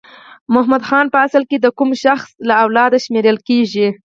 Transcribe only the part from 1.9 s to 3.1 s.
شخص له اولاده